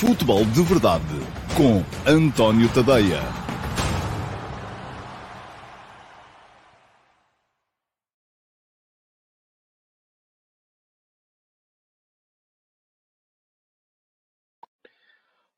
[0.00, 1.04] Futebol de Verdade
[1.54, 3.20] com António Tadeia.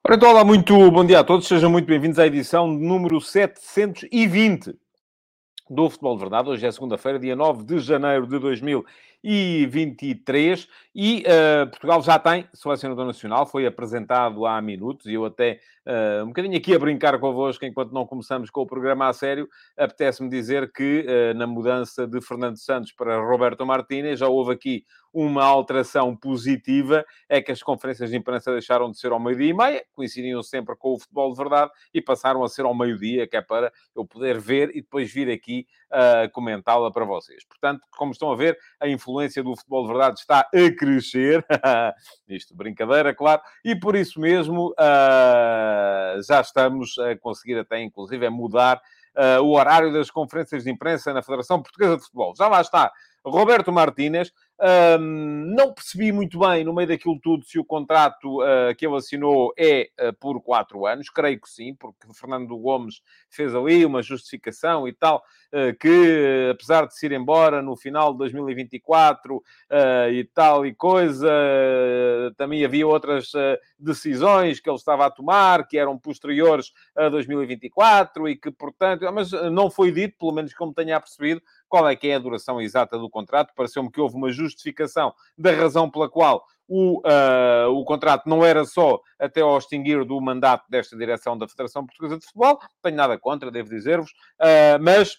[0.04, 4.74] Ora, então, olá, muito bom dia a todos, sejam muito bem-vindos à edição número 720
[5.70, 6.48] do Futebol de Verdade.
[6.48, 9.11] Hoje é segunda-feira, dia 9 de janeiro de 2023
[10.94, 16.24] e uh, Portugal já tem selecionador nacional, foi apresentado há minutos e eu até uh,
[16.24, 20.28] um bocadinho aqui a brincar convosco enquanto não começamos com o programa a sério, apetece-me
[20.28, 25.44] dizer que uh, na mudança de Fernando Santos para Roberto Martínez já houve aqui uma
[25.44, 29.84] alteração positiva, é que as conferências de imprensa deixaram de ser ao meio-dia e meia,
[29.92, 33.42] coincidiam sempre com o futebol de verdade e passaram a ser ao meio-dia, que é
[33.42, 37.44] para eu poder ver e depois vir aqui uh, comentá-la para vocês.
[37.44, 39.11] Portanto, como estão a ver, a influência
[39.42, 41.44] do futebol de verdade está a crescer.
[42.28, 43.42] Isto, brincadeira, claro.
[43.64, 48.80] E por isso mesmo uh, já estamos a conseguir até, inclusive, a mudar
[49.16, 52.34] uh, o horário das conferências de imprensa na Federação Portuguesa de Futebol.
[52.36, 52.92] Já lá está
[53.24, 54.32] Roberto Martínez.
[54.64, 58.94] Um, não percebi muito bem, no meio daquilo tudo, se o contrato uh, que ele
[58.94, 61.10] assinou é uh, por quatro anos.
[61.10, 65.20] Creio que sim, porque Fernando Gomes fez ali uma justificação e tal,
[65.52, 69.42] uh, que apesar de se ir embora no final de 2024
[70.12, 71.28] e tal e coisa,
[72.36, 73.32] também havia outras
[73.78, 79.32] decisões que ele estava a tomar que eram posteriores a 2024 e que, portanto, mas
[79.50, 81.42] não foi dito, pelo menos como tenha percebido,
[81.72, 83.54] qual é que é a duração exata do contrato.
[83.56, 88.62] Pareceu-me que houve uma justificação da razão pela qual o, uh, o contrato não era
[88.66, 92.58] só até ao extinguir do mandato desta direção da Federação Portuguesa de Futebol.
[92.60, 95.16] Não tenho nada contra, devo dizer-vos, uh, mas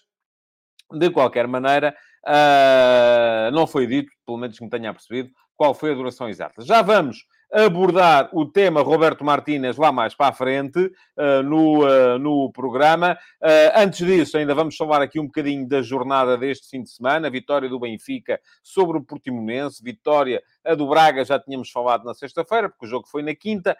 [0.92, 1.92] de qualquer maneira,
[2.24, 6.62] uh, não foi dito, pelo menos que me tenha percebido, qual foi a duração exata.
[6.62, 10.80] Já vamos abordar o tema Roberto Martínez lá mais para a frente
[11.16, 13.16] uh, no, uh, no programa.
[13.40, 17.28] Uh, antes disso, ainda vamos falar aqui um bocadinho da jornada deste fim de semana,
[17.28, 22.12] a vitória do Benfica sobre o Portimonense, vitória a do Braga, já tínhamos falado na
[22.12, 23.76] sexta-feira, porque o jogo foi na quinta,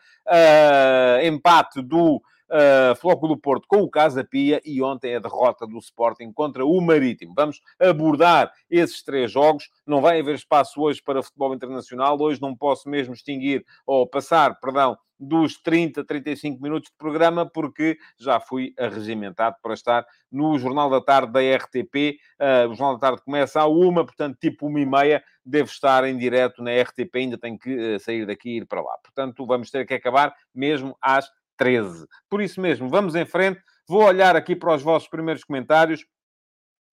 [1.23, 6.33] empate do uh, do Porto com o Casa Pia e ontem a derrota do Sporting
[6.33, 7.33] contra o Marítimo.
[7.35, 9.69] Vamos abordar esses três jogos.
[9.87, 12.21] Não vai haver espaço hoje para futebol internacional.
[12.21, 17.97] Hoje não posso mesmo extinguir ou passar, perdão, dos 30, 35 minutos de programa, porque
[18.19, 22.19] já fui arregimentado para estar no Jornal da Tarde da RTP.
[22.41, 26.05] Uh, o Jornal da Tarde começa à uma, portanto, tipo uma e meia, devo estar
[26.05, 28.97] em direto na RTP, ainda tenho que uh, sair daqui e ir para lá.
[29.03, 32.07] Portanto, vamos ter que acabar mesmo às 13.
[32.29, 33.61] Por isso mesmo, vamos em frente.
[33.89, 36.05] Vou olhar aqui para os vossos primeiros comentários.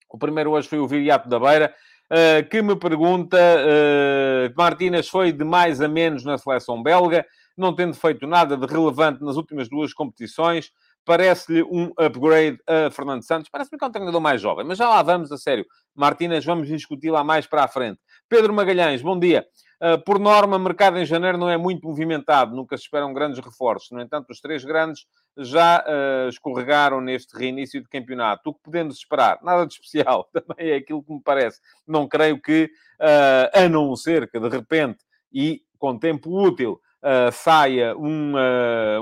[0.09, 1.73] O primeiro hoje foi o Viriato da Beira,
[2.11, 7.25] uh, que me pergunta: uh, Martínez foi de mais a menos na seleção belga,
[7.57, 10.71] não tendo feito nada de relevante nas últimas duas competições.
[11.03, 13.49] Parece-lhe um upgrade a Fernando Santos.
[13.49, 15.65] Parece-me que é um treinador mais jovem, mas já lá vamos, a sério.
[15.95, 17.99] Martínez, vamos discutir lá mais para a frente.
[18.29, 19.45] Pedro Magalhães, bom dia.
[19.81, 23.89] Ah, por norma, mercado em janeiro não é muito movimentado, nunca se esperam grandes reforços.
[23.89, 28.51] No entanto, os três grandes já uh, escorregaram neste reinício de campeonato.
[28.51, 29.39] O que podemos esperar?
[29.41, 31.59] Nada de especial, também é aquilo que me parece.
[31.87, 32.69] Não creio que,
[33.01, 34.99] uh, a não ser que de repente
[35.33, 38.35] e com tempo útil, uh, saia um,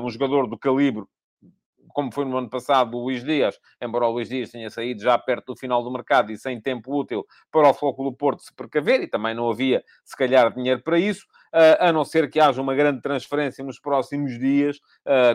[0.02, 1.04] um jogador do calibre
[2.00, 5.18] como foi no ano passado o Luís Dias, embora o Luís Dias tenha saído já
[5.18, 7.74] perto do final do mercado e sem tempo útil para o
[8.06, 12.06] do Porto se precaver, e também não havia, se calhar, dinheiro para isso, a não
[12.06, 14.80] ser que haja uma grande transferência nos próximos dias,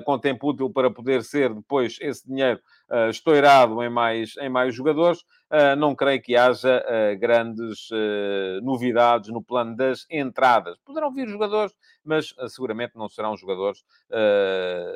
[0.05, 2.61] com tempo útil para poder ser depois esse dinheiro
[3.11, 5.25] estourado em mais, em mais jogadores,
[5.79, 6.85] não creio que haja
[7.19, 7.89] grandes
[8.63, 10.77] novidades no plano das entradas.
[10.85, 11.73] Poderão vir jogadores,
[12.05, 13.85] mas seguramente não serão jogadores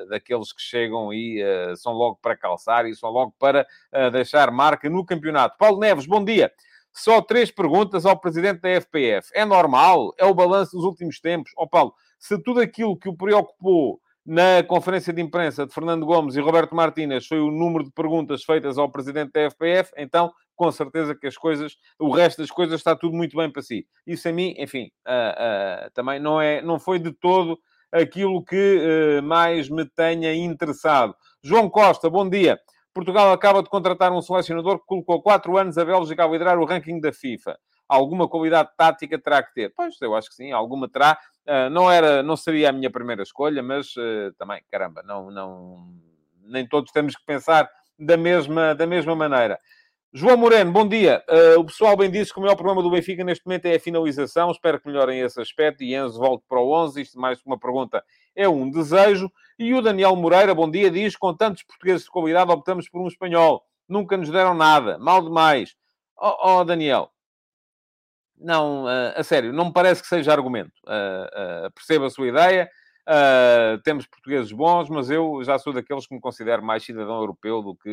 [0.08, 1.42] daqueles que chegam e
[1.76, 3.66] são logo para calçar e são logo para
[4.12, 5.56] deixar marca no campeonato.
[5.58, 6.52] Paulo Neves, bom dia.
[6.98, 9.30] Só três perguntas ao presidente da FPF.
[9.32, 10.12] É normal?
[10.18, 11.52] É o balanço dos últimos tempos?
[11.56, 16.04] Ó oh, Paulo, se tudo aquilo que o preocupou na conferência de imprensa de Fernando
[16.04, 20.30] Gomes e Roberto Martínez foi o número de perguntas feitas ao presidente da FPF, então
[20.54, 23.86] com certeza que as coisas, o resto das coisas está tudo muito bem para si.
[24.04, 27.58] Isso a mim, enfim, uh, uh, também não, é, não foi de todo
[27.92, 31.14] aquilo que uh, mais me tenha interessado.
[31.42, 32.58] João Costa, bom dia.
[32.98, 36.64] Portugal acaba de contratar um selecionador que colocou quatro anos a Bélgica a liderar o
[36.64, 37.56] ranking da FIFA.
[37.88, 39.72] Alguma qualidade tática terá que ter?
[39.76, 41.16] Pois, eu acho que sim, alguma terá.
[41.46, 45.94] Uh, não, era, não seria a minha primeira escolha, mas uh, também, caramba, não, não,
[46.42, 49.60] nem todos temos que pensar da mesma, da mesma maneira.
[50.12, 51.22] João Moreno, bom dia.
[51.28, 53.80] Uh, o pessoal bem disse que o maior problema do Benfica neste momento é a
[53.80, 54.50] finalização.
[54.50, 55.84] Espero que melhorem esse aspecto.
[55.84, 57.00] E Enzo volte para o 11.
[57.00, 58.02] Isto mais uma pergunta
[58.34, 59.30] é um desejo.
[59.58, 63.08] E o Daniel Moreira, bom dia, diz: com tantos portugueses de qualidade, optamos por um
[63.08, 63.64] espanhol.
[63.88, 64.98] Nunca nos deram nada.
[64.98, 65.74] Mal demais.
[66.16, 67.10] Oh, oh Daniel.
[68.36, 70.72] Não, uh, a sério, não me parece que seja argumento.
[70.84, 72.70] Uh, percebo a sua ideia.
[73.82, 77.74] temos portugueses bons, mas eu já sou daqueles que me considero mais cidadão europeu do
[77.74, 77.90] que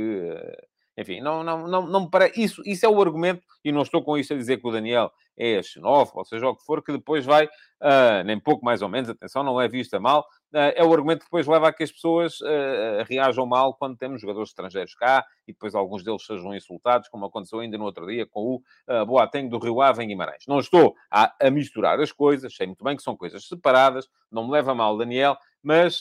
[0.97, 2.42] enfim, não, não, não, não parece.
[2.42, 5.12] Isso, isso é o argumento, e não estou com isto a dizer que o Daniel
[5.38, 8.89] é xenófobo, ou seja, o que for, que depois vai, uh, nem pouco mais ou
[8.89, 10.21] menos, atenção, não é vista mal,
[10.53, 13.97] uh, é o argumento que depois leva a que as pessoas uh, reajam mal quando
[13.97, 18.07] temos jogadores estrangeiros cá e depois alguns deles sejam insultados, como aconteceu ainda no outro
[18.07, 18.56] dia com o
[18.94, 20.45] uh, Boateng do Rio Ave em Guimarães.
[20.47, 24.45] Não estou a, a, misturar as coisas, sei muito bem que são coisas separadas, não
[24.45, 26.00] me leva mal, Daniel, mas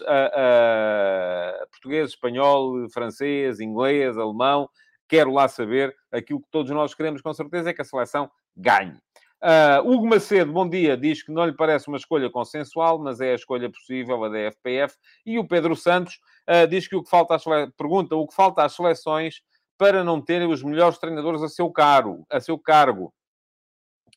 [1.70, 4.69] português, espanhol, francês, inglês, alemão,
[5.09, 5.95] quero lá saber.
[6.12, 8.99] Aquilo que todos nós queremos, com certeza, é que a seleção ganhe.
[9.45, 13.33] Uh, Hugo Macedo, bom dia, diz que não lhe parece uma escolha consensual, mas é
[13.33, 14.97] a escolha possível, a da FPF.
[15.27, 16.19] E o Pedro Santos
[16.49, 17.71] uh, diz que o que falta às sele...
[17.77, 19.43] pergunta o que falta às seleções
[19.77, 23.12] para não terem os melhores treinadores a seu, caro, a seu cargo.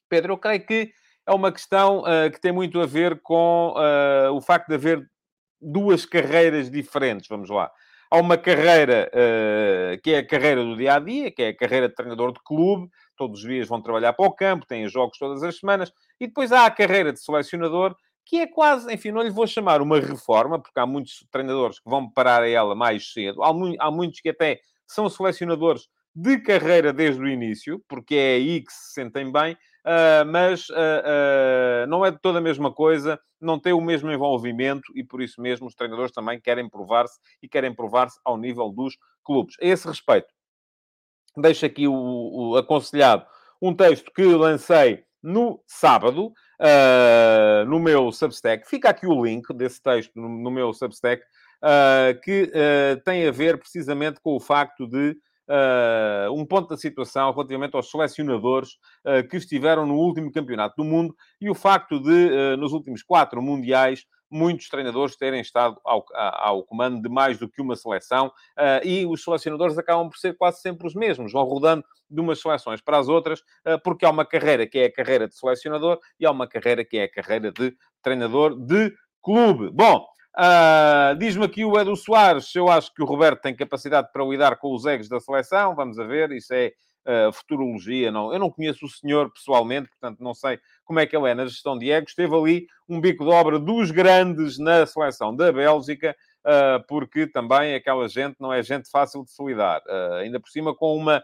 [0.07, 0.93] Pedro, eu creio que
[1.25, 3.73] é uma questão uh, que tem muito a ver com
[4.31, 5.05] o facto de haver
[5.59, 7.69] duas carreiras diferentes, vamos lá.
[8.09, 11.55] Há uma carreira uh, que é a carreira do dia a dia, que é a
[11.55, 15.17] carreira de treinador de clube, todos os dias vão trabalhar para o campo, têm jogos
[15.17, 17.95] todas as semanas, e depois há a carreira de selecionador,
[18.25, 21.89] que é quase, enfim, não lhe vou chamar uma reforma, porque há muitos treinadores que
[21.89, 26.39] vão parar a ela mais cedo, há, mu há muitos que até são selecionadores de
[26.39, 29.57] carreira desde o início, porque é aí que se sentem bem,
[29.87, 34.91] uh, mas uh, não é de toda a mesma coisa, não tem o mesmo envolvimento
[34.93, 38.97] e por isso mesmo os treinadores também querem provar-se e querem provar-se ao nível dos
[39.23, 39.55] clubes.
[39.61, 40.27] A esse respeito,
[41.37, 43.25] deixo aqui o, o aconselhado
[43.61, 48.67] um texto que lancei no sábado, uh, no meu Substack.
[48.67, 51.23] Fica aqui o link desse texto no, no meu Substack,
[51.63, 55.17] uh, que uh, tem a ver precisamente com o facto de
[55.47, 58.71] uh, um ponto da situação relativamente aos selecionadores
[59.05, 63.03] uh, que estiveram no último campeonato do mundo e o facto de, uh, nos últimos
[63.03, 68.27] quatro mundiais, muitos treinadores terem estado ao, ao, comando de mais do que uma seleção
[68.27, 72.39] uh, e os selecionadores acabam por ser quase sempre os mesmos, vão rodando de umas
[72.39, 75.99] seleções para as outras, uh, porque há uma carreira que é a carreira de selecionador
[76.19, 79.69] e há uma carreira que é a carreira de treinador de clube.
[79.71, 80.05] Bom,
[80.37, 84.55] Uh, Diz-me aqui o Edu Soares, eu acho que o Roberto tem capacidade para lidar
[84.57, 86.73] com os egos da seleção, vamos a ver, isso é
[87.07, 91.17] uh, futurologia, não, eu não conheço o senhor pessoalmente, portanto não sei como é que
[91.17, 94.85] ele é na gestão de egos, teve ali um bico de obra dos grandes na
[94.85, 99.81] seleção da Bélgica, uh, porque também aquela gente não é gente fácil de se lidar,
[100.21, 101.23] ainda por cima com uma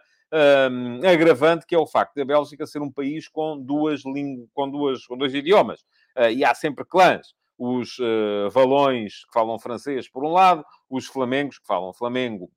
[1.08, 5.06] agravante que é o facto da Bélgica ser um país com duas línguas, com, duas,
[5.06, 5.86] com dois idiomas,
[6.32, 11.60] e há sempre clãs os uh, valões que falam francês por um lado, os flamengos
[11.60, 12.50] que falam flamengo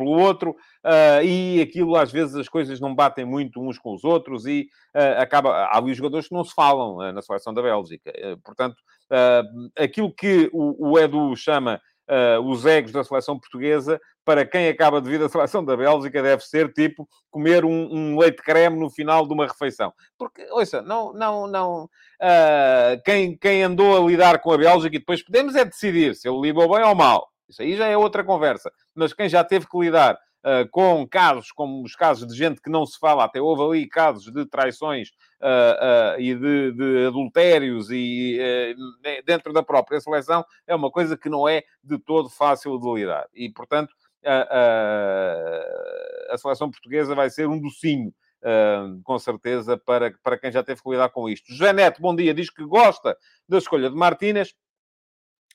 [0.00, 4.04] pelo outro, uh, e aquilo às vezes as coisas não batem muito uns com os
[4.04, 5.50] outros e uh, acaba.
[5.50, 8.12] Há ali jogadores que não se falam uh, na seleção da Bélgica.
[8.44, 8.76] portanto,
[9.76, 11.80] aquilo que o, o Edu chama
[12.10, 16.22] uh, os egos da seleção portuguesa, para quem acaba de vir da seleção da Bélgica,
[16.22, 19.92] deve ser tipo comer um, um leite creme no final de uma refeição.
[20.18, 21.84] Porque, ouça, não, não, não.
[21.84, 26.28] Uh, quem, quem andou a lidar com a Bélgica e depois podemos é decidir se
[26.28, 27.28] ele lidou bem ou mal.
[27.48, 28.70] Isso aí já é outra conversa.
[28.94, 32.70] Mas quem já teve que lidar uh, com casos como os casos de gente que
[32.70, 35.08] não se fala, até houve ali casos de traições
[35.40, 38.38] uh, uh, e de, de, adultérios e
[39.24, 43.26] dentro da própria seleção, é uma coisa que não é de todo fácil de lidar.
[43.34, 43.94] E, portanto,
[46.30, 48.12] a seleção portuguesa vai ser um docinho.
[48.42, 51.52] Uh, com certeza, para, para quem já teve que lidar com isto.
[51.52, 53.14] José Neto, bom dia, diz que gosta
[53.46, 54.54] da escolha de Martínez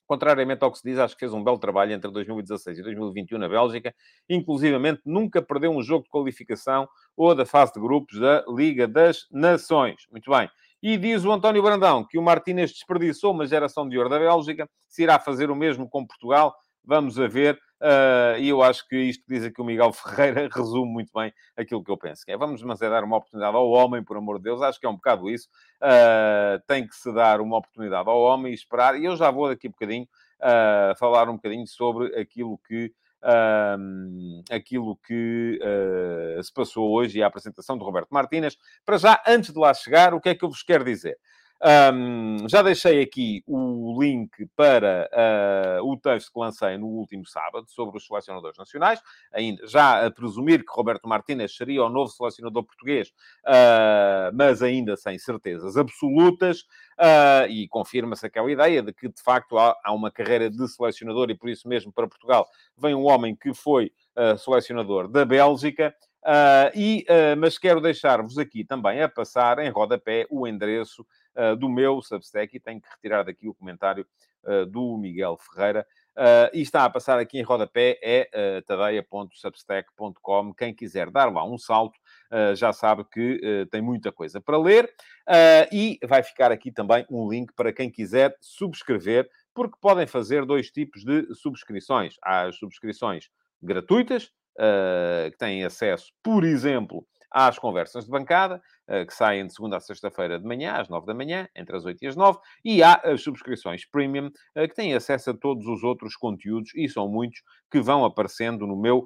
[0.05, 3.37] contrariamente ao que se diz, acho que fez um belo trabalho entre 2016 e 2021
[3.37, 3.93] na Bélgica,
[4.29, 9.25] inclusivamente nunca perdeu um jogo de qualificação ou da fase de grupos da Liga das
[9.31, 10.05] Nações.
[10.11, 10.49] Muito bem.
[10.81, 14.69] E diz o António Brandão que o Martínez desperdiçou uma geração de ouro da Bélgica,
[14.87, 17.59] se irá fazer o mesmo com Portugal, vamos a ver.
[17.85, 21.31] Uh, e eu acho que isto que diz aqui o Miguel Ferreira resume muito bem
[21.55, 22.25] aquilo que eu penso.
[22.25, 24.59] Que é, vamos, mas é dar uma oportunidade ao homem, por amor de Deus.
[24.63, 25.47] Acho que é um bocado isso.
[25.77, 28.99] Uh, tem que se dar uma oportunidade ao homem e esperar.
[28.99, 30.07] E eu já vou daqui a bocadinho
[30.41, 32.91] uh, falar um bocadinho sobre aquilo que
[33.79, 38.57] um, aquilo que uh, se passou hoje e a apresentação de Roberto Martínez.
[38.83, 41.17] Para já, antes de lá chegar, o que é que eu vos quero dizer?
[41.63, 45.09] Um, já deixei aqui o link para
[45.79, 49.01] uh, o texto que lancei no último sábado sobre os selecionadores nacionais,
[49.33, 53.09] ainda já a presumir que Roberto Martínez seria o novo selecionador português,
[53.45, 56.61] uh, mas ainda sem certezas absolutas,
[56.99, 61.29] uh, e confirma-se aquela ideia de que, de facto, há, há, uma carreira de selecionador
[61.29, 62.47] e por isso mesmo para Portugal
[62.77, 63.91] vem um homem que foi
[64.37, 65.93] selecionador da Bélgica.
[66.73, 67.05] E,
[67.37, 72.55] mas quero deixar-vos aqui também a passar em rodapé o endereço uh, do meu Substack
[72.55, 74.05] e tenho que retirar daqui o comentário
[74.69, 75.87] do Miguel Ferreira.
[76.53, 80.53] e está a passar aqui em rodapé é uh, tadeia.substack.com.
[80.53, 81.99] Quem quiser dar lá um salto
[82.55, 84.93] já sabe que tem muita coisa para ler.
[85.71, 90.69] e vai ficar aqui também um link para quem quiser subscrever, porque podem fazer dois
[90.69, 92.15] tipos de subscrições.
[92.21, 93.31] Há as subscrições
[93.63, 99.53] gratuitas, uh, que têm acesso, por exemplo, às conversas de bancada, uh, que saem de
[99.53, 102.39] segunda a sexta-feira de manhã, às nove da manhã, entre as oito e as nove,
[102.63, 106.87] e há as subscrições premium, uh, que têm acesso a todos os outros conteúdos, e
[106.87, 109.05] são muitos, que vão aparecendo no meu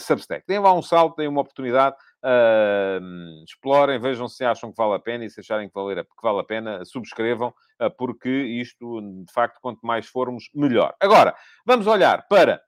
[0.00, 0.44] Substack.
[0.48, 1.96] Deem lá um salto, deem uma oportunidade,
[2.26, 6.22] Uh, explorem, vejam se acham que vale a pena e se acharem que vale, que
[6.22, 10.94] vale a pena, subscrevam, uh, porque isto, de facto, quanto mais formos, melhor.
[10.98, 11.34] Agora,
[11.66, 12.62] vamos olhar para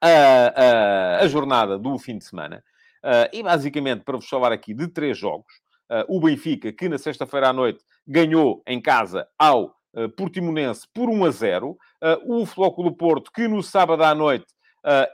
[0.00, 2.62] a, a, a jornada do fim de semana.
[3.06, 5.52] Uh, e basicamente, para vos falar aqui de três jogos,
[5.88, 11.08] uh, o Benfica, que na sexta-feira à noite ganhou em casa ao uh, Portimonense por
[11.08, 11.78] 1 a 0,
[12.26, 14.46] o Flóculo Porto, que no sábado à noite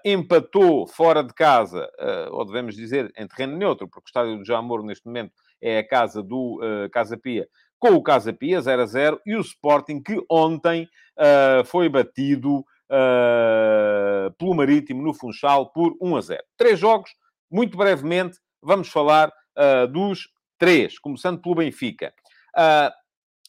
[0.05, 1.89] empatou fora de casa,
[2.33, 5.33] ou devemos dizer em terreno neutro, porque o estádio do Jamor neste momento
[5.63, 6.61] é a casa do
[6.93, 10.89] Casa Pia, com o Casa Pia 0 a 0, e o Sporting, que ontem
[11.65, 16.43] foi batido uh, pelo Marítimo no Funchal por 1 a 0.
[16.57, 17.11] Três jogos,
[17.53, 20.29] muito brevemente, vamos falar uh, dos
[20.59, 22.15] três, começando pelo Benfica.
[22.57, 22.91] Uh,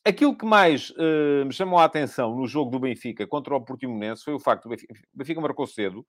[0.03, 4.23] aquilo que mais uh, me chamou a atenção no jogo do Benfica contra o Portimonense
[4.23, 6.05] foi o facto Benfica, o Benfica marcou cedo,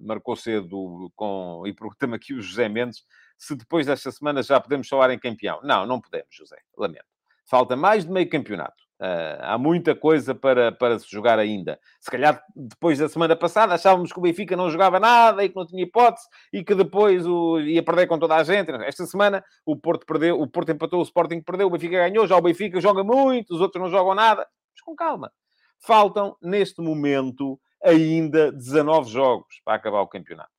[0.00, 3.04] marcou cedo com, e pergunta-me aqui o José Mendes,
[3.38, 5.60] se depois desta semana já podemos falar em campeão.
[5.62, 7.04] Não, não podemos, José, lamento.
[7.44, 8.82] Falta mais de meio campeonato.
[9.02, 11.76] Uh, há muita coisa para, para se jogar ainda.
[11.98, 15.56] Se calhar, depois da semana passada, achávamos que o Benfica não jogava nada e que
[15.56, 18.70] não tinha hipótese e que depois o, ia perder com toda a gente.
[18.70, 22.28] Esta semana, o Porto perdeu, o Porto empatou, o Sporting perdeu, o Benfica ganhou.
[22.28, 24.46] Já o Benfica joga muito, os outros não jogam nada.
[24.72, 25.32] Mas com calma.
[25.80, 30.52] Faltam, neste momento, ainda 19 jogos para acabar o campeonato.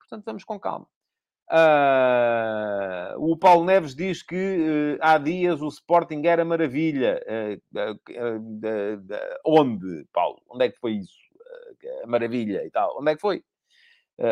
[0.00, 0.86] Portanto, vamos com calma.
[1.48, 7.22] Uh, o Paulo Neves diz que uh, há dias o Sporting era maravilha.
[7.24, 7.60] Uh,
[9.44, 10.42] onde, Paulo?
[10.50, 11.26] Onde é que foi isso?
[12.06, 12.98] maravilha e tal.
[12.98, 13.44] Onde é que foi?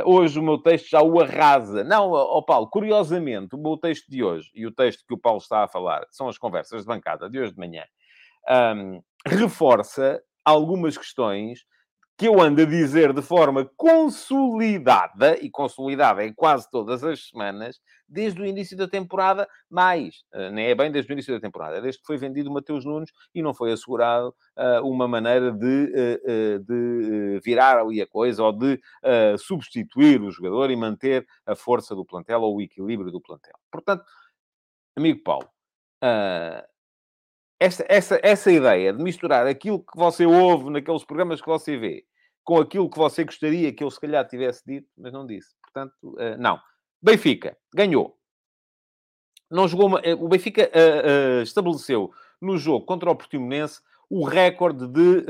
[0.07, 1.85] hoje o meu texto já o arrasa.
[1.85, 5.39] Não, oh, Paulo, curiosamente, o meu texto de hoje e o texto que o Paulo
[5.39, 7.85] está a falar são as conversas de bancada de hoje de manhã.
[8.77, 11.65] Um, reforça algumas questões
[12.17, 17.81] que eu ando a dizer de forma consolidada, e consolidada em quase todas as semanas,
[18.09, 21.81] desde o início da temporada, mais, uh, nem é bem desde o início da temporada,
[21.81, 25.67] desde que foi vendido o Mateus Nunes e não foi assegurado uh, uma maneira de,
[25.67, 28.81] uh, de virar ali a coisa ou de
[29.39, 33.55] substituir o jogador e manter a força do plantel ou o equilíbrio do plantel.
[33.71, 34.05] Portanto,
[34.97, 35.49] amigo Paulo,
[37.59, 42.05] essa, essa, essa ideia de misturar aquilo que você ouve naqueles programas que você vê
[42.45, 45.55] com aquilo que você gostaria que eu se calhar tivesse dito, mas não disse.
[45.63, 46.61] Portanto, uh, não.
[47.03, 48.17] Benfica ganhou.
[49.51, 50.01] Não jogou uma...
[50.01, 53.81] Eh, o Benfica uh, uh, estabeleceu no jogo contra o Portimonense
[54.11, 55.25] o recorde de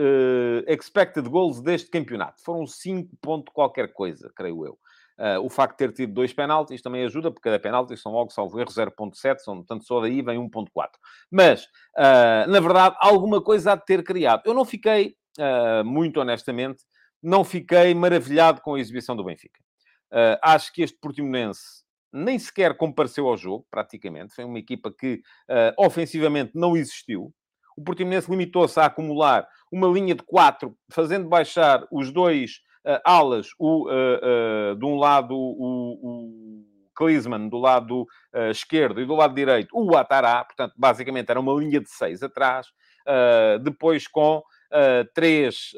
[0.66, 2.42] expected goals deste campeonato.
[2.42, 4.78] Foram 5 pontos qualquer coisa, creio eu.
[5.16, 8.32] Uh, o facto de ter tido dois penaltis também ajuda, porque cada penalti são logo,
[8.32, 10.88] salvo erro, 0.7, são, portanto, só daí vem 1.4.
[11.30, 11.64] Mas,
[11.96, 14.42] uh, na verdade, alguma coisa há de ter criado.
[14.44, 16.82] Eu não fiquei, uh, muito honestamente,
[17.22, 19.60] não fiquei maravilhado com a exibição do Benfica.
[20.42, 24.34] acho que este Portimonense nem sequer compareceu ao jogo, praticamente.
[24.34, 25.22] Foi uma equipa que,
[25.78, 27.32] ofensivamente, não existiu.
[27.76, 32.60] O Portimonense limitou-se a acumular uma linha de quatro, fazendo baixar os dois
[33.04, 36.74] alas, o, uh, uh, de um lado o, o
[37.50, 38.06] do lado
[38.52, 42.68] esquerdo, e do lado direito o Atará, portanto, basicamente era uma linha de seis atrás,
[43.64, 44.40] depois com
[45.12, 45.72] três,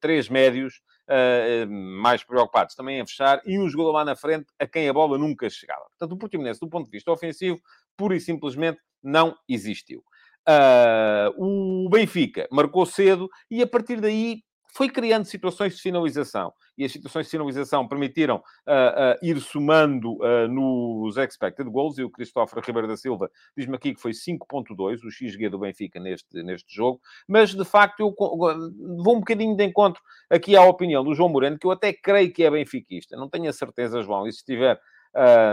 [0.00, 4.66] três médios, Uh, mais preocupados também em fechar, e um jogador lá na frente a
[4.66, 5.84] quem a bola nunca chegava.
[5.90, 7.60] Portanto, o Portimonense, do ponto de vista ofensivo,
[7.96, 10.02] pura e simplesmente não existiu.
[10.48, 14.42] Uh, o Benfica marcou cedo e a partir daí
[14.76, 16.52] foi criando situações de finalização.
[16.76, 21.96] E as situações de finalização permitiram uh, uh, ir somando uh, nos expected goals.
[21.96, 25.98] E o Cristóforo Ribeiro da Silva diz-me aqui que foi 5.2, o XG do Benfica
[25.98, 27.00] neste, neste jogo.
[27.26, 31.58] Mas, de facto, eu vou um bocadinho de encontro aqui à opinião do João Moreno,
[31.58, 33.16] que eu até creio que é benfiquista.
[33.16, 34.26] Não tenho a certeza, João.
[34.26, 34.78] E se estiver,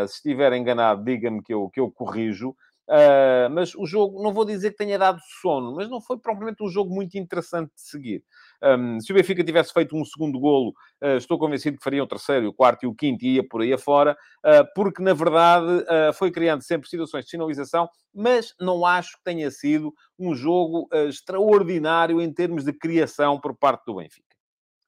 [0.06, 2.54] se estiver enganado, diga-me que eu, que eu corrijo.
[2.90, 6.62] Uh, mas o jogo, não vou dizer que tenha dado sono, mas não foi propriamente
[6.62, 8.24] um jogo muito interessante de seguir.
[8.62, 12.08] Um, se o Benfica tivesse feito um segundo golo, uh, estou convencido que faria o
[12.08, 15.86] terceiro, o quarto e o quinto e ia por aí afora, uh, porque na verdade
[16.16, 22.22] foi criando sempre situações de sinalização, mas não acho que tenha sido um jogo extraordinário
[22.22, 24.36] em termos de criação por parte do Benfica.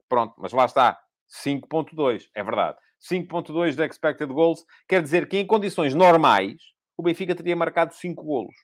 [0.08, 0.98] Pronto, mas lá está,
[1.44, 2.76] 5.2, é verdade.
[3.00, 8.22] 5.2 de expected goals quer dizer que em condições normais o Benfica teria marcado 5
[8.22, 8.54] golos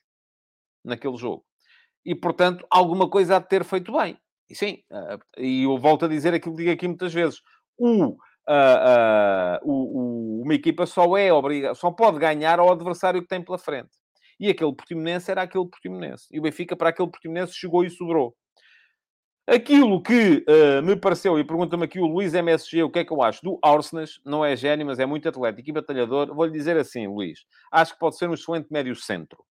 [0.83, 1.45] naquele jogo.
[2.05, 4.17] E, portanto, alguma coisa há de ter feito bem.
[4.49, 7.39] E sim, uh, e eu volto a dizer aquilo que digo aqui muitas vezes.
[7.77, 11.29] O, uh, uh, o, o, uma equipa só é
[11.75, 13.91] só pode ganhar ao adversário que tem pela frente.
[14.39, 16.27] E aquele Portimonense era aquele Portimonense.
[16.31, 18.35] E o Benfica, para aquele Portimonense, chegou e sobrou.
[19.45, 23.11] Aquilo que uh, me pareceu, e pergunta-me aqui o Luís MSG o que é que
[23.11, 26.33] eu acho do Arsenas, não é gênio, mas é muito atlético e batalhador.
[26.33, 29.43] Vou-lhe dizer assim, Luís, acho que pode ser um excelente médio centro.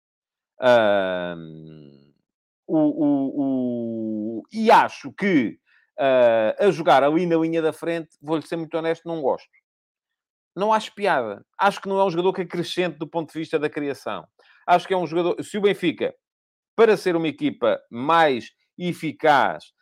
[0.62, 2.12] Uh,
[2.66, 5.60] o, o, o, e acho que
[6.00, 9.50] uh, a jogar ali na linha da frente, vou-lhe ser muito honesto, não gosto.
[10.56, 11.46] Não acho piada.
[11.58, 14.26] Acho que não é um jogador que acrescente do ponto de vista da criação.
[14.66, 15.44] Acho que é um jogador...
[15.44, 16.14] Se o Benfica,
[16.78, 19.74] para ser uma equipa mais eficaz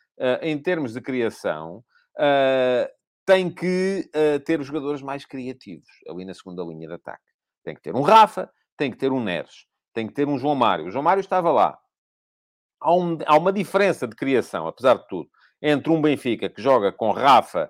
[0.41, 1.83] em termos de criação,
[2.17, 2.89] uh,
[3.25, 7.23] tem que uh, ter os jogadores mais criativos ali na segunda linha de ataque.
[7.63, 10.55] Tem que ter um Rafa, tem que ter um Neres, tem que ter um João
[10.55, 10.87] Mário.
[10.87, 11.77] O João Mário estava lá.
[12.81, 15.29] Há, um, há uma diferença de criação, apesar de tudo,
[15.61, 17.69] entre um Benfica que joga com Rafa,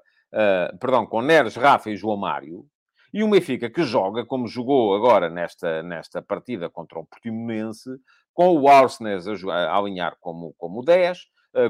[0.80, 2.64] perdão, com Neres, Rafa e João Mário,
[3.12, 7.90] e um Benfica que joga, como jogou agora nesta, nesta partida contra o Portimonense,
[8.34, 11.22] com o Arsenes a, a, alinhar como, como 10, eh,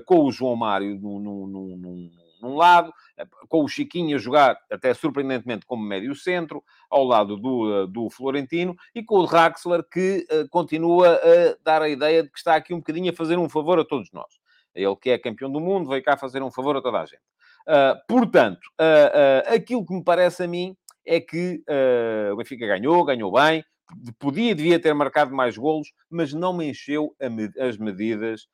[0.05, 4.57] com o João Mário num, num, num, num, lado, eh, com o Chiquinho a jogar,
[4.71, 9.83] até surpreendentemente, como médio centro, ao lado do, eh, do Florentino, e com o Draxler,
[9.83, 13.49] que continua a dar a ideia de que está aqui um bocadinho a fazer um
[13.49, 14.39] favor a todos nós.
[14.73, 17.21] Ele que é campeão do mundo, veio cá fazer um favor a toda a gente.
[17.67, 20.75] Uh, portanto, uh, uh, aquilo que me parece a mim
[21.05, 21.63] é que
[22.31, 23.63] o Benfica ganhou, ganhou bem,
[24.19, 27.15] podia e devia ter marcado mais golos, mas não me encheu
[27.59, 28.47] as medidas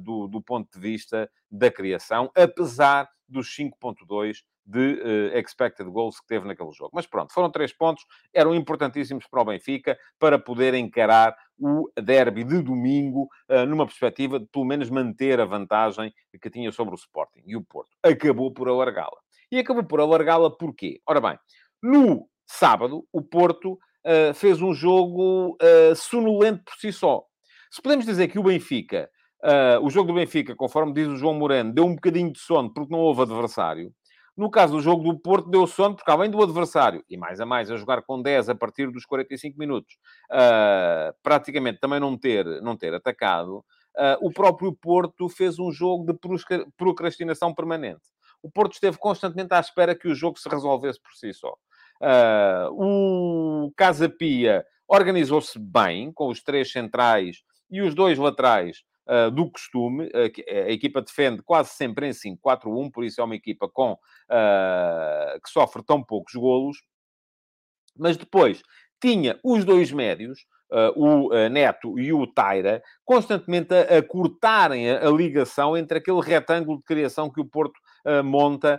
[0.00, 6.26] do, do, ponto de vista da criação, apesar dos 5.2 de uh, expected goals que
[6.26, 6.90] teve naquele jogo.
[6.92, 8.04] Mas pronto, foram três pontos,
[8.34, 14.38] eram importantíssimos para o Benfica, para poder encarar o derby de domingo, uh, numa perspectiva
[14.38, 17.42] de pelo menos manter a vantagem que tinha sobre o Sporting.
[17.46, 19.18] E o Porto acabou por alargá-la.
[19.50, 21.00] E acabou por alargá-la porquê?
[21.06, 21.38] Ora bem,
[21.82, 25.56] no sábado, o Porto uh, fez um jogo
[25.96, 27.24] sonolento por si só.
[27.70, 29.10] Se podemos dizer que o Benfica,
[29.42, 32.72] uh, o jogo do Benfica, conforme diz o João Moreno, deu um bocadinho de sono
[32.72, 33.92] porque não houve adversário.
[34.36, 37.46] No caso do jogo do Porto, deu sono porque, além do adversário, e mais a
[37.46, 39.96] mais, a jogar com 10 a partir dos 45 minutos,
[40.30, 43.64] uh, praticamente também não ter, não ter atacado,
[43.96, 46.18] uh, o próprio Porto fez um jogo de
[46.76, 48.02] procrastinação permanente.
[48.40, 51.56] O Porto esteve constantemente à espera que o jogo se resolvesse por si só.
[52.70, 59.50] O Casa Pia organizou-se bem, com os três centrais e os dois laterais uh, do
[59.50, 60.06] costume.
[60.06, 63.96] Uh, a equipa defende quase sempre em 5-4-1, por isso é uma equipa com,
[65.44, 66.78] que sofre tão poucos golos.
[67.96, 68.62] Mas depois
[69.00, 74.90] tinha os dois médios, Uh, o uh, Neto e o Taira, constantemente a, a cortarem
[74.90, 78.78] a, a, ligação entre aquele retângulo de criação que o Porto uh, monta,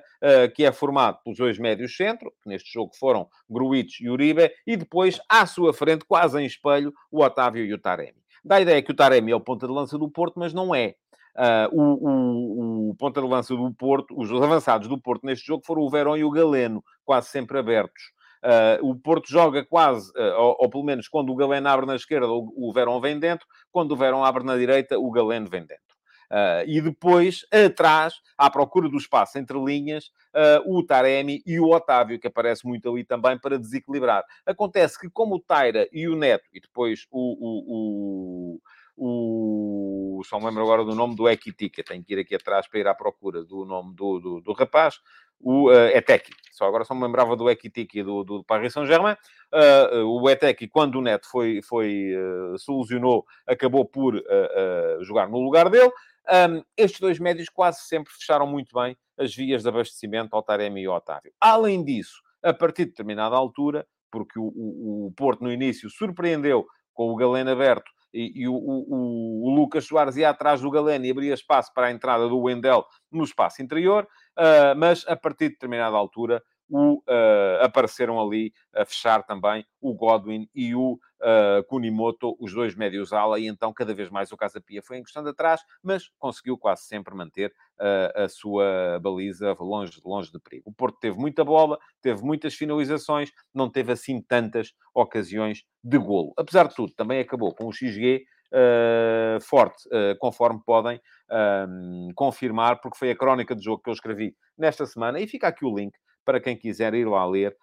[0.53, 4.77] que é formado pelos dois médios centro, que neste jogo foram Gruitch e Uribe, e
[4.77, 8.21] depois, à sua frente, quase em espelho, o Otávio e o Taremi.
[8.43, 10.73] Dá a ideia que o Taremi é o ponta de lança do Porto, mas não
[10.73, 10.95] é.
[11.35, 15.63] Uh, o, o, o, ponta de lança do Porto, os avançados do Porto neste jogo
[15.65, 18.01] foram o Verón e o Galeno, quase sempre abertos.
[18.43, 21.95] Uh, o Porto joga quase, uh, ou, ou, pelo menos quando o Galeno abre na
[21.95, 25.61] esquerda, o, o Verón vem dentro, quando o Verón abre na direita, o Galeno vem
[25.65, 25.88] dentro.
[26.29, 31.69] Uh, e depois, atrás, à procura do espaço entre linhas, uh, o Taremi e o
[31.69, 34.23] Otávio, que aparece muito ali também para desequilibrar.
[34.45, 38.59] Acontece que, como o Taira e o Neto, e depois o, o,
[38.97, 42.67] o, o só me lembro agora do nome do Equitica, tenho que ir aqui atrás
[42.67, 44.99] para ir à procura do nome do, do, do rapaz,
[45.39, 46.33] o uh, Eteki.
[46.51, 49.15] Só agora só me lembrava do Ekitiki do, do Paris Saint-Germain.
[49.53, 55.39] Uh, o Eteki, quando o Neto foi, foi uh, solucionou, acabou por uh, jogar no
[55.39, 55.91] lugar dele.
[56.31, 60.83] Um, estes dois médios quase sempre fecharam muito bem as vias de abastecimento ao Taremi
[60.83, 61.33] e ao Otávio.
[61.41, 66.65] Além disso, a partir de determinada altura, porque o, o, o Porto no início surpreendeu
[66.93, 71.11] com o Galeno aberto e, e o, o, Lucas Soares ia atrás do Galeno e
[71.11, 75.53] abria espaço para a entrada do Wendel no espaço interior, uh, mas a partir de
[75.53, 82.37] determinada altura o, uh, apareceram ali a fechar também o Godwin e o uh, Kunimoto,
[82.39, 85.61] os dois médios ala, e então cada vez mais o Casa Pia foi encostando atrás,
[85.83, 90.69] mas conseguiu quase sempre manter uh, a sua baliza longe, longe de perigo.
[90.69, 96.33] O Porto teve muita bola, teve muitas finalizações, não teve assim tantas ocasiões de golo.
[96.37, 102.81] Apesar de tudo, também acabou com o XG Uh, forte, uh, conforme podem uh, confirmar,
[102.81, 105.75] porque foi a crónica de jogo que eu escrevi nesta semana, e fica aqui o
[105.75, 105.93] link
[106.29, 107.57] para quem quiser ir lá ler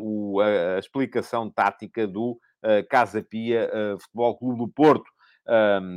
[0.00, 2.36] o, a, a, explicação tática do
[2.90, 3.70] Casa Pia
[4.00, 5.08] Futebol Clube do Porto.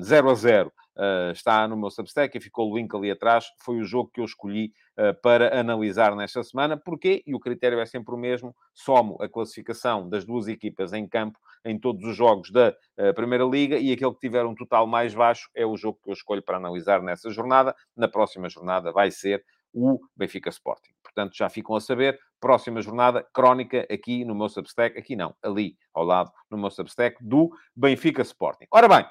[0.03, 0.71] 0 a 0.
[0.99, 3.45] Uh, está no meu Substack e ficou o link ali atrás.
[3.63, 6.75] Foi o jogo que eu escolhi uh, para analisar nesta semana.
[6.75, 7.23] Porquê?
[7.25, 8.53] E o critério é sempre o mesmo.
[8.73, 13.45] Somo a classificação das duas equipas em campo em todos os jogos da uh, Primeira
[13.45, 16.43] Liga e aquele que tiver um total mais baixo é o jogo que eu escolho
[16.43, 17.73] para analisar nessa jornada.
[17.95, 19.41] Na próxima jornada vai ser
[19.73, 20.91] o Benfica Sporting.
[21.03, 22.19] Portanto, já ficam a saber.
[22.39, 24.97] Próxima jornada, crónica aqui no meu Substack.
[24.97, 28.65] Aqui não, ali ao lado no meu Substack do Benfica Sporting.
[28.71, 29.05] Ora bem,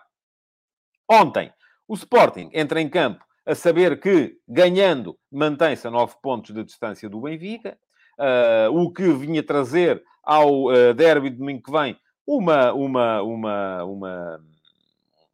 [1.11, 1.53] ontem
[1.87, 7.09] o Sporting entra em campo a saber que, ganhando, mantém-se a 9 pontos de distância
[7.09, 7.79] do Benfica,
[8.18, 13.85] uh, o que vinha trazer ao uh, derby de domingo que vem uma, uma, uma,
[13.85, 14.40] uma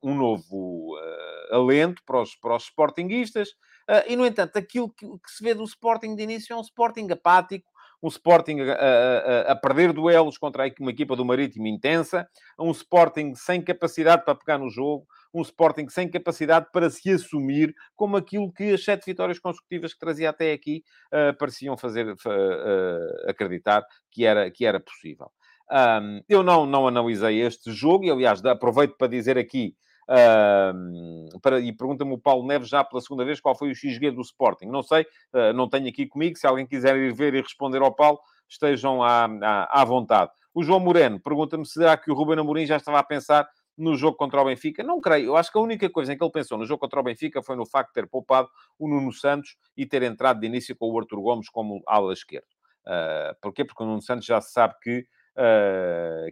[0.01, 3.49] um novo uh, alento para os, para os Sportinguistas.
[3.89, 6.63] Uh, e, no entanto, aquilo que, que, se vê do Sporting de início é um
[6.63, 7.71] Sporting apático,
[8.03, 13.35] um Sporting a, a, a, perder duelos contra uma equipa do Marítimo intensa, um Sporting
[13.35, 18.53] sem capacidade para pegar no jogo, um Sporting sem capacidade para se assumir como aquilo
[18.53, 24.25] que as sete vitórias consecutivas que trazia até aqui uh, pareciam fazer uh, acreditar que
[24.25, 25.31] era, que era possível.
[25.71, 29.75] Um, eu não, não analisei este jogo e, aliás, aproveito para dizer aqui
[30.09, 34.11] Uh, para, e pergunta-me o Paulo Neves já pela segunda vez qual foi o XG
[34.11, 34.67] do Sporting.
[34.67, 36.37] Não sei, uh, não tenho aqui comigo.
[36.37, 40.31] Se alguém quiser ir ver e responder ao Paulo, estejam à, à, à vontade.
[40.55, 43.97] O João Moreno pergunta-me se será que o Ruben Amorim já estava a pensar no
[43.97, 44.83] jogo contra o Benfica.
[44.83, 45.27] Não creio.
[45.27, 47.43] Eu acho que a única coisa em que ele pensou no jogo contra o Benfica
[47.43, 50.91] foi no facto de ter poupado o Nuno Santos e ter entrado de início com
[50.91, 52.47] o Arthur Gomes como ala esquerdo.
[52.87, 53.65] Uh, porquê?
[53.65, 55.07] Porque o Nuno Santos já se sabe que,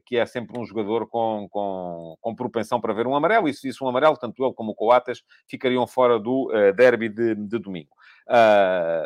[0.05, 3.67] que é sempre um jogador com, com, com propensão para ver um amarelo, e se
[3.67, 7.59] visse um amarelo, tanto ele como o Coates ficariam fora do uh, derby de, de
[7.59, 7.91] domingo.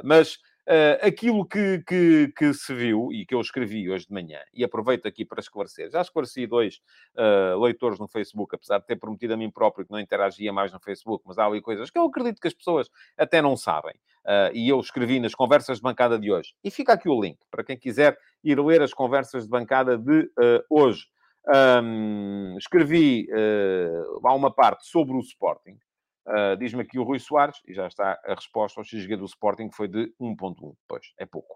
[0.05, 4.41] mas Uh, aquilo que, que, que, se viu e que eu escrevi hoje de manhã,
[4.53, 6.81] e aproveito aqui para esclarecer, já esclareci dois
[7.15, 10.73] uh, leitores no Facebook, apesar de ter prometido a mim próprio que não interagia mais
[10.73, 13.95] no Facebook, mas há ali coisas que eu acredito que as pessoas até não sabem.
[14.27, 16.53] Uh, e eu escrevi nas conversas de bancada de hoje.
[16.65, 20.29] E fica aqui o link para quem quiser ir ler as conversas de bancada de
[20.69, 21.07] hoje.
[21.83, 23.29] Um, escrevi
[24.25, 25.79] há uma parte sobre o Sporting,
[26.27, 29.69] Uh, Diz-me aqui o Rui Soares, e já está a resposta ao XG do Sporting,
[29.69, 30.75] que foi de 1.1.
[30.89, 31.55] Pois, é pouco.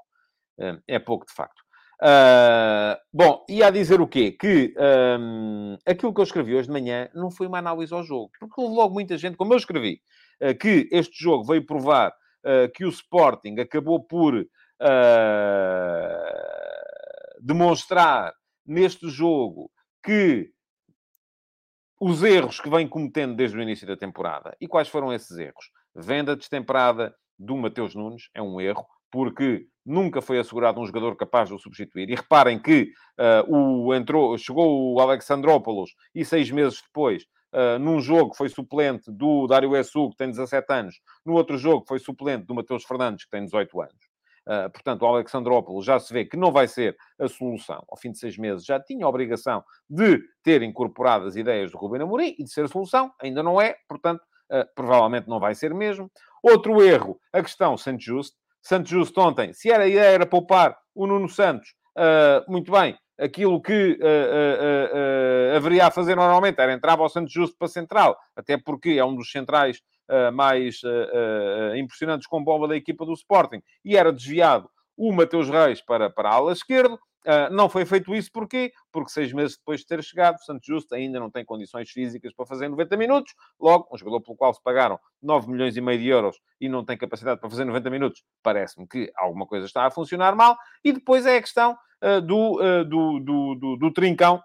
[0.58, 1.60] Uh, é pouco, de facto.
[2.00, 4.30] Uh, bom, e a dizer o quê?
[4.30, 4.72] Que
[5.18, 8.30] um, aquilo que eu escrevi hoje de manhã não foi uma análise ao jogo.
[8.38, 10.00] Porque houve logo muita gente, como eu escrevi,
[10.58, 12.14] que este jogo veio provar
[12.74, 14.46] que o Sporting acabou por
[17.40, 18.32] demonstrar
[18.66, 19.70] neste jogo
[20.02, 20.50] que
[22.00, 24.56] os erros que vem cometendo desde o início da temporada.
[24.60, 25.70] E quais foram esses erros?
[25.94, 31.48] Venda destemperada do Mateus Nunes é um erro, porque nunca foi assegurado um jogador capaz
[31.48, 32.08] de o substituir.
[32.08, 38.00] E reparem que uh, o, entrou, chegou o Alexandrópolis e seis meses depois, uh, num
[38.00, 42.46] jogo foi suplente do Dário Essu, que tem 17 anos, no outro jogo foi suplente
[42.46, 44.10] do Mateus Fernandes, que tem 18 anos.
[44.46, 47.84] Uh, portanto, o Alexandrópolis já se vê que não vai ser a solução.
[47.88, 51.78] Ao fim de seis meses já tinha a obrigação de ter incorporado as ideias do
[51.78, 53.12] Ruben Amorim e de ser a solução.
[53.20, 56.10] Ainda não é, portanto, uh, provavelmente não vai ser mesmo.
[56.42, 58.36] Outro erro, a questão Santos Justo.
[58.62, 62.96] Santos Justo ontem, se era a ideia era poupar o Nuno Santos, uh, muito bem,
[63.20, 67.68] aquilo que uh, uh, uh, haveria a fazer normalmente era entrar ao Santos Justo para
[67.68, 69.78] central, até porque é um dos centrais
[70.08, 75.48] uh, mais uh, impressionantes com bola da equipa do Sporting, e era desviado o Mateus
[75.48, 76.98] Reis para, para a ala esquerda.
[77.26, 78.72] Uh, não foi feito isso porquê?
[78.90, 82.46] Porque seis meses depois de ter chegado, Santos Justo ainda não tem condições físicas para
[82.46, 83.34] fazer 90 minutos.
[83.60, 86.84] Logo, um jogador pelo qual se pagaram 9 milhões e meio de euros e não
[86.84, 90.56] tem capacidade para fazer 90 minutos, parece-me que alguma coisa está a funcionar mal.
[90.82, 94.42] E depois é a questão uh, do, uh, do, do, do, do, trincão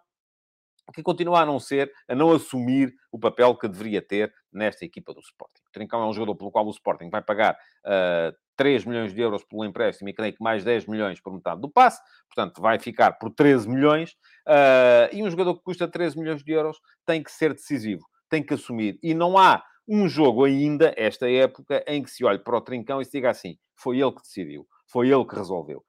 [0.93, 5.13] que continua a não ser, a não assumir o papel que deveria ter nesta equipa
[5.13, 5.61] do Sporting.
[5.67, 9.21] O Trincão é um jogador pelo qual o Sporting vai pagar uh, 3 milhões de
[9.21, 12.79] euros pelo empréstimo e creio que mais 10 milhões por metade do passe, portanto vai
[12.79, 14.11] ficar por 13 milhões,
[14.47, 18.43] uh, e um jogador que custa 13 milhões de euros tem que ser decisivo, tem
[18.43, 22.57] que assumir, e não há um jogo ainda, esta época, em que se olhe para
[22.57, 25.83] o Trincão e se diga assim, foi ele que decidiu, foi ele que resolveu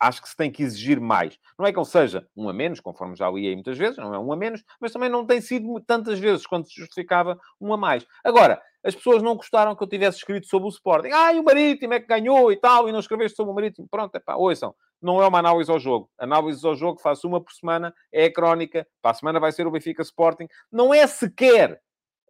[0.00, 1.38] acho que se tem que exigir mais.
[1.58, 4.14] Não é que ele seja um a menos, conforme já li aí muitas vezes, não
[4.14, 7.72] é um a menos, mas também não tem sido tantas vezes quando se justificava um
[7.72, 8.06] a mais.
[8.24, 11.10] Agora, as pessoas não gostaram que eu tivesse escrito sobre o Sporting.
[11.10, 13.86] Ah, o Marítimo é que ganhou e tal, e não escreveste sobre o Marítimo.
[13.90, 14.74] Pronto, é pá, ouçam.
[15.00, 16.10] Não é uma análise ao jogo.
[16.18, 18.86] Análise ao jogo, faço uma por semana, é a crónica.
[19.02, 20.46] Para a semana vai ser o Benfica Sporting.
[20.70, 21.80] Não é sequer...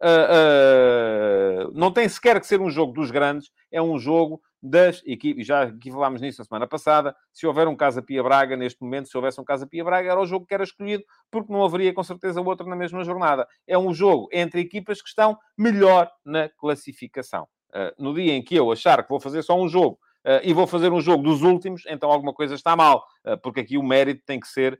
[0.03, 5.01] Uh, uh, não tem sequer que ser um jogo dos grandes, é um jogo das
[5.05, 8.81] equipes, já aqui falámos nisso na semana passada, se houver um Casa Pia Braga, neste
[8.81, 11.63] momento, se houvesse um Casa Pia Braga, era o jogo que era escolhido, porque não
[11.63, 13.47] haveria com certeza outro na mesma jornada.
[13.67, 17.47] É um jogo entre equipas que estão melhor na classificação.
[17.69, 20.53] Uh, no dia em que eu achar que vou fazer só um jogo Uh, e
[20.53, 23.81] vou fazer um jogo dos últimos, então alguma coisa está mal, uh, porque aqui o
[23.81, 24.79] mérito tem que ser,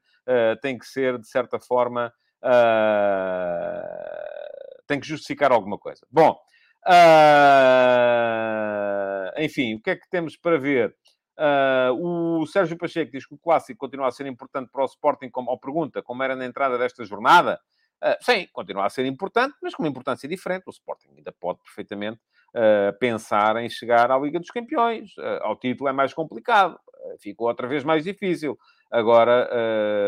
[0.62, 2.14] tem que ser de certa forma,
[4.86, 6.06] tem que justificar alguma coisa.
[6.12, 6.40] Bom,
[6.88, 6.92] Uh,
[9.38, 10.96] enfim, o que é que temos para ver?
[11.38, 15.30] Uh, o Sérgio Pacheco diz que o clássico continua a ser importante para o Sporting,
[15.30, 17.60] como ao pergunta, como era na entrada desta jornada.
[18.04, 20.64] Uh, sim, continua a ser importante, mas com uma importância diferente.
[20.68, 22.20] O Sporting ainda pode perfeitamente
[22.56, 25.12] uh, pensar em chegar à Liga dos Campeões.
[25.42, 26.80] ao título é mais complicado,
[27.20, 28.58] ficou outra vez mais difícil.
[28.92, 29.50] Agora,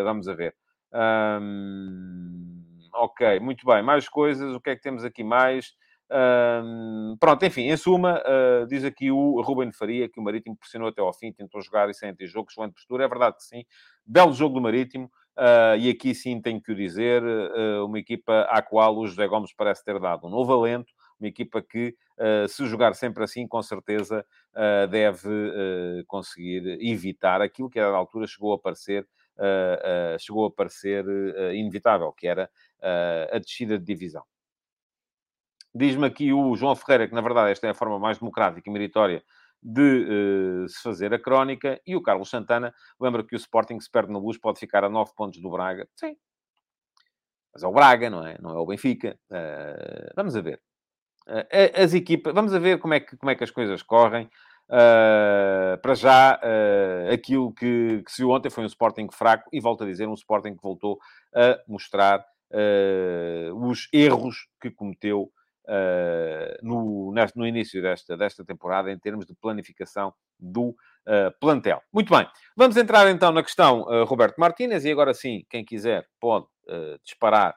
[0.03, 0.55] vamos a ver.
[0.93, 2.61] Um,
[2.93, 3.81] ok, muito bem.
[3.81, 4.53] Mais coisas.
[4.53, 5.73] O que é que temos aqui mais?
[7.19, 11.01] Pronto, enfim, em suma, uh, diz aqui o Ruben Faria que o Marítimo pressionou até
[11.01, 13.05] ao fim, tentou jogar e sem anti-jogo, excelente postura.
[13.05, 13.63] É verdade que sim.
[14.05, 15.11] Belo jogo do Marítimo.
[15.35, 19.27] Uh, e aqui sim tenho que o dizer, uh, uma equipa à qual o José
[19.27, 21.95] Gomes parece ter dado um novo alento, uma equipa que,
[22.47, 24.25] se jogar sempre assim, com certeza
[24.91, 29.07] deve conseguir evitar aquilo que à altura chegou a parecer,
[30.19, 31.05] chegou a parecer
[31.53, 32.49] inevitável, que era
[33.31, 34.23] a descida de divisão.
[35.75, 38.73] Diz-me aqui o João Ferreira que, na verdade, esta é a forma mais democrática e
[38.73, 39.23] meritória
[39.63, 40.05] de
[40.63, 41.81] uh, se fazer a crónica.
[41.87, 44.89] E o Carlos Santana lembra que o Sporting, se perde no Luz, pode ficar a
[44.89, 45.87] 9 pontos do Braga.
[45.95, 46.15] Sim.
[47.53, 48.37] Mas é o Braga, não é?
[48.39, 49.17] Não é o Benfica.
[49.31, 50.61] Uh, vamos a ver.
[51.27, 52.33] Uh, as equipas...
[52.33, 54.29] Vamos a ver como é que, como é que as coisas correm.
[55.81, 56.39] para já,
[57.11, 59.49] aquilo que, que se viu ontem foi um Sporting fraco.
[59.53, 60.99] E volto a dizer, um Sporting que voltou
[61.33, 62.25] a mostrar
[63.55, 65.31] os erros que cometeu
[66.61, 71.81] no, no início desta, desta temporada em termos de planificação do uh, plantel.
[71.91, 76.07] Muito bem, vamos entrar então na questão uh, Roberto Martínez e agora sim, quem quiser
[76.19, 76.47] pode
[77.03, 77.53] disparar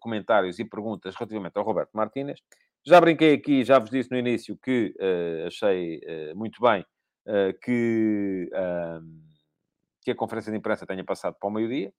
[0.00, 2.40] comentários e perguntas relativamente ao Roberto Martínez.
[2.86, 4.94] Já brinquei aqui, já vos disse no início que
[5.46, 6.00] achei
[6.34, 6.82] muito bem
[7.62, 8.48] que,
[10.00, 11.92] que a conferência de imprensa tenha passado para o meio-dia.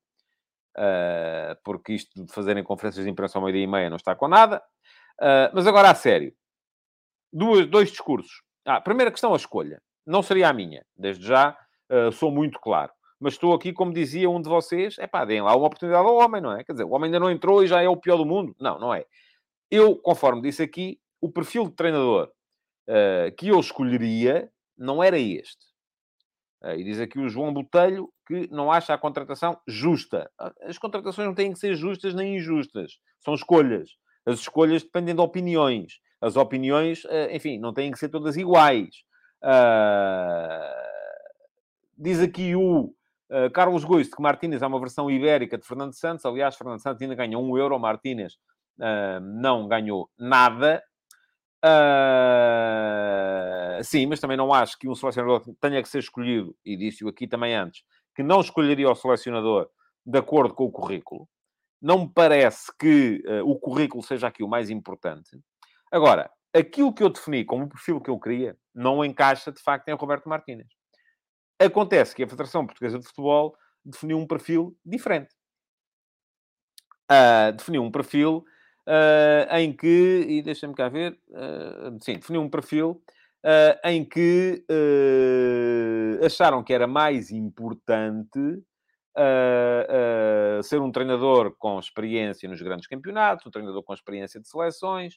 [0.75, 4.27] Uh, porque isto de fazerem conferências de imprensa ao meio-dia e meia não está com
[4.27, 4.59] nada.
[5.21, 6.33] Uh, mas agora, a sério.
[7.31, 8.41] Duas, dois discursos.
[8.65, 9.81] Ah, primeira questão, a escolha.
[10.05, 10.85] Não seria a minha.
[10.95, 11.57] Desde já,
[11.91, 12.91] uh, sou muito claro.
[13.19, 16.15] Mas estou aqui, como dizia um de vocês, é pá, deem lá uma oportunidade ao
[16.15, 16.63] homem, não é?
[16.63, 18.55] Quer dizer, o homem ainda não entrou e já é o pior do mundo.
[18.59, 19.05] Não, não é.
[19.71, 22.29] Eu, conforme disse aqui, o perfil de treinador
[23.37, 25.73] que eu escolheria não era este.
[26.63, 30.31] Uh, e diz aqui o João Botelho que não acha a contratação justa.
[30.39, 32.93] Ah, as contratações não têm que ser justas nem injustas.
[33.19, 33.89] São escolhas.
[34.25, 35.99] As escolhas dependem de opiniões.
[36.21, 39.03] As opiniões, uh, enfim, não têm que ser todas iguais.
[39.41, 40.83] Uh,
[41.97, 42.93] diz aqui o
[43.51, 46.25] Carlos Goisto que Martínez é uma versão ibérica de Fernando Santos.
[46.25, 47.79] Aliás, Fernando Santos ainda ganhou um euro.
[47.79, 48.37] Martínez
[49.21, 50.83] não ganhou nada.
[51.65, 57.07] Uh, sim, mas também não acho que um selecionador tenha que ser escolhido, e disse-o
[57.07, 59.69] aqui também antes, que não escolheria o selecionador
[60.05, 61.25] de acordo com o currículo.
[61.83, 65.37] Não me parece que uh, o currículo seja aqui o mais importante.
[65.91, 69.89] Agora, aquilo que eu defini como o perfil que eu queria não encaixa, de facto,
[69.89, 70.69] em Roberto Martínez.
[71.59, 75.35] Acontece que a Federação Portuguesa de Futebol definiu um perfil diferente.
[77.11, 78.45] Uh, definiu um perfil
[78.87, 83.03] uh, em que, e deixa-me cá ver, uh, sim, definiu um perfil
[83.83, 84.65] em que
[86.25, 88.63] acharam que era mais importante
[90.63, 95.15] ser um treinador com experiência nos grandes campeonatos, um treinador com experiência de seleções,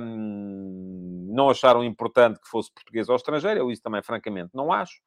[0.00, 5.00] um, não acharam importante que fosse português ou estrangeiro, eu isso também, francamente, não acho.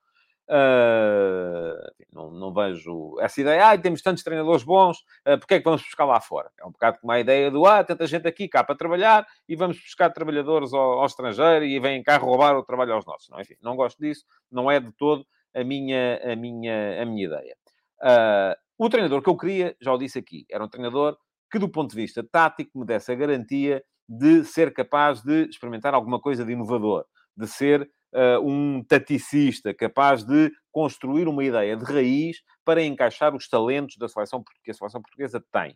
[0.47, 3.71] Uh, não, não, vejo essa ideia.
[3.71, 6.51] Ah, temos tantos treinadores bons, uh, porque é que vamos buscar lá fora?
[6.60, 9.56] É um bocado como a ideia do, ah, tanta gente aqui cá para trabalhar e
[9.56, 13.28] vamos buscar trabalhadores ao, ao estrangeiro e vêm cá roubar o trabalho aos nossos.
[13.30, 14.23] Não, enfim, não gosto disso.
[14.51, 17.58] Não é de todo a minha, a minha, a minha ideia.
[18.01, 21.17] Uh, o treinador que eu queria, já o disse aqui, era um treinador
[21.51, 25.93] que, do ponto de vista tático, me desse a garantia de ser capaz de experimentar
[25.93, 27.05] alguma coisa de inovador,
[27.36, 33.47] de ser uh, um taticista capaz de construir uma ideia de raiz para encaixar os
[33.47, 35.75] talentos da seleção que a seleção portuguesa tem.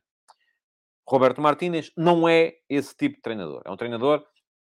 [1.08, 3.64] Roberto Martínez não é esse tipo de treinador.
[3.66, 4.24] É um treinador,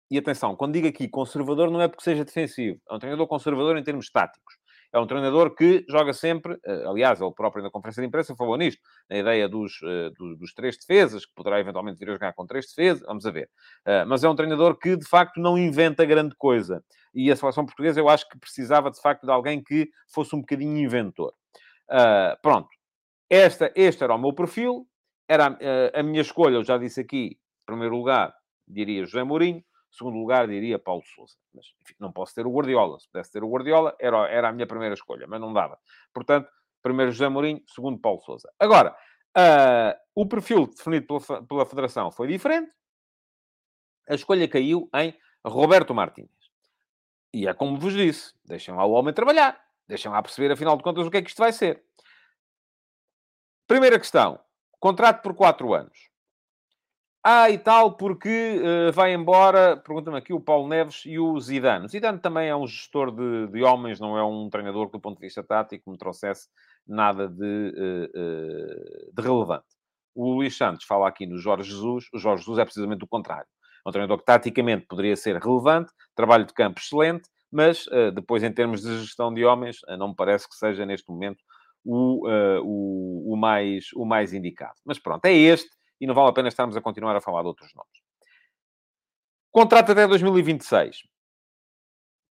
[0.10, 2.80] e atenção, quando digo aqui conservador, não é porque seja defensivo.
[2.90, 4.56] É um treinador conservador em termos táticos.
[4.94, 8.58] É um treinador que joga sempre, eh, aliás, ele próprio na conferência de imprensa falou
[8.58, 12.34] nisto, na ideia dos, eh, dos, dos, três defesas, que poderá eventualmente vir a jogar
[12.34, 13.50] com três defesas, vamos a ver.
[13.86, 16.84] Eh, mas é um treinador que, de facto, não inventa grande coisa.
[17.14, 20.40] E a seleção portuguesa, eu acho que precisava, de facto, de alguém que fosse um
[20.40, 21.34] bocadinho inventor.
[22.42, 22.70] Pronto.
[23.30, 24.88] Esta, este era o meu perfil,
[25.28, 25.58] era
[25.94, 28.34] a minha escolha, eu já disse aqui, em primeiro lugar,
[28.66, 31.36] diria José Mourinho, Segundo lugar, diria Paulo Sousa.
[31.54, 32.98] Mas, enfim, não posso ter o Guardiola.
[33.00, 35.78] Se pudesse ter o Guardiola, era, era a minha primeira escolha, mas não dava.
[36.14, 36.50] Portanto,
[36.82, 38.52] primeiro José Mourinho, segundo Paulo Sousa.
[38.58, 38.96] Agora,
[39.38, 42.72] uh, o perfil definido pela, pela Federação foi diferente.
[44.10, 45.14] A escolha caiu em
[45.46, 46.32] Roberto Martínez.
[47.34, 49.62] E é como vos disse, deixem lá o homem trabalhar.
[49.88, 51.84] Deixem lá perceber, afinal de contas, o que é que isto vai ser.
[53.68, 54.40] Primeira questão.
[54.80, 56.11] Contrato por quatro anos.
[57.24, 61.86] Ah, e tal, porque uh, vai embora, pergunta-me aqui, o Paulo Neves e o Zidane.
[61.86, 65.00] O Zidane também é um gestor de, de, homens, não é um treinador que, do
[65.00, 66.48] ponto de vista tático, me trouxesse
[66.88, 69.68] nada de, uh, uh, de relevante.
[70.16, 72.06] O Luís Santos fala aqui no Jorge Jesus.
[72.12, 73.48] O Jorge Jesus é precisamente o contrário.
[73.86, 78.52] É um treinador que, taticamente, poderia ser relevante, trabalho de campo excelente, mas depois, em
[78.52, 81.40] termos de gestão de homens, não me parece que seja, neste momento,
[81.84, 82.28] o,
[82.64, 84.76] o, o, mais, o mais indicado.
[84.86, 85.70] Mas pronto, é este
[86.02, 88.02] e não vale a pena estarmos a continuar a falar de outros nomes.
[89.52, 91.04] Contrato até 2026.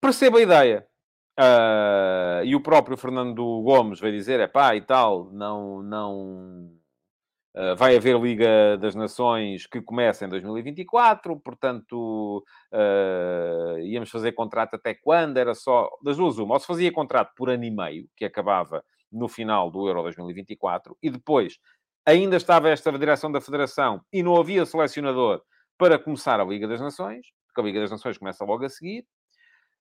[0.01, 0.87] Percebo a ideia.
[1.39, 6.79] Uh, e o próprio Fernando Gomes vai dizer, é pá, e tal, não, não...
[7.55, 14.75] Uh, vai haver Liga das Nações que começa em 2024, portanto, uh, íamos fazer contrato
[14.75, 15.37] até quando?
[15.37, 16.55] Era só das duas uma.
[16.55, 20.97] Ou se fazia contrato por ano e meio, que acabava no final do Euro 2024,
[21.01, 21.57] e depois
[22.09, 25.41] ainda estava esta direção da Federação e não havia selecionador
[25.77, 29.05] para começar a Liga das Nações, porque a Liga das Nações começa logo a seguir.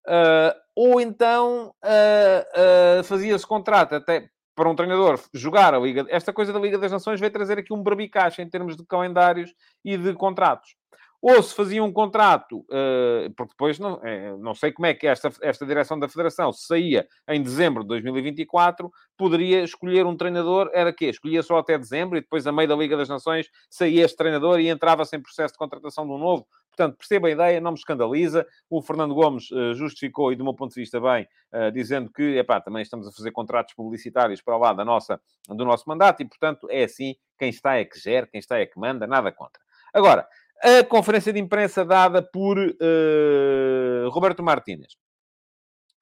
[0.07, 6.07] Uh, ou então uh, uh, fazia-se contrato até para um treinador jogar a Liga.
[6.09, 9.53] Esta coisa da Liga das Nações veio trazer aqui um barbicacho em termos de calendários
[9.85, 10.77] e de contratos
[11.20, 15.07] ou se fazia um contrato, uh, porque depois não, é, não sei como é que
[15.07, 20.70] esta, esta direção da Federação se saía em dezembro de 2024, poderia escolher um treinador,
[20.72, 21.07] era quê?
[21.07, 24.61] Escolhia só até dezembro e depois, a meio da Liga das Nações, saía este treinador
[24.61, 26.46] e entrava-se em processo de contratação de um novo.
[26.68, 28.46] Portanto, perceba a ideia, não me escandaliza.
[28.70, 32.38] O Fernando Gomes uh, justificou, e do meu ponto de vista bem, uh, dizendo que,
[32.38, 36.24] epá, também estamos a fazer contratos publicitários para lá da nossa, do nosso mandato e,
[36.24, 39.61] portanto, é assim, quem está é que gera, quem está é que manda, nada contra.
[39.92, 40.28] Agora,
[40.62, 44.97] a conferência de imprensa dada por uh, Roberto Martínez.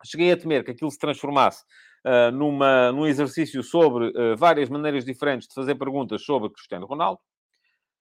[0.04, 1.64] Cheguei a temer que aquilo se transformasse
[2.04, 7.20] uh, numa, num exercício sobre uh, várias maneiras diferentes de fazer perguntas sobre Cristiano Ronaldo.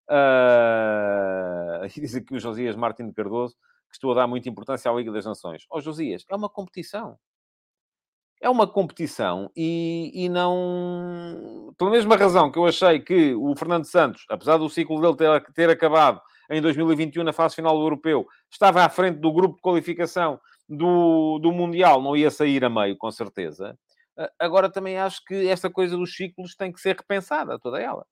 [1.86, 3.56] E diz aqui o Josias Martins Cardoso
[3.90, 5.66] que estou a dar muita importância à Liga das Nações.
[5.70, 7.18] Ó oh, Josias, é uma competição.
[8.42, 11.74] É uma competição e, e não...
[11.78, 15.54] Pela mesma razão que eu achei que o Fernando Santos, apesar do ciclo dele ter,
[15.54, 19.62] ter acabado em 2021 na fase final do Europeu, estava à frente do grupo de
[19.62, 23.78] qualificação do, do Mundial, não ia sair a meio, com certeza.
[24.40, 28.06] Agora também acho que esta coisa dos ciclos tem que ser repensada, toda ela.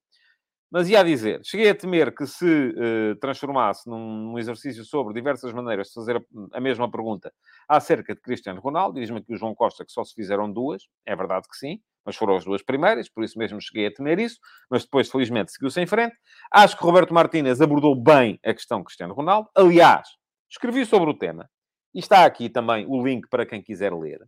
[0.69, 5.13] Mas ia a dizer, cheguei a temer que se uh, transformasse num, num, exercício sobre
[5.13, 7.31] diversas maneiras de fazer a, a mesma pergunta
[7.69, 8.99] acerca de Cristiano Ronaldo.
[8.99, 10.87] Diz-me aqui o João Costa que só se fizeram duas.
[11.05, 14.19] É verdade que sim mas foram as duas primeiras, por isso mesmo cheguei a temer
[14.19, 14.37] isso,
[14.69, 16.15] mas depois, felizmente, seguiu-se em frente.
[16.51, 19.49] Acho que Roberto Martínez abordou bem a questão Cristiano Ronaldo.
[19.55, 20.07] Aliás,
[20.49, 21.49] escrevi sobre o tema,
[21.93, 24.21] e está aqui também o link para quem quiser ler.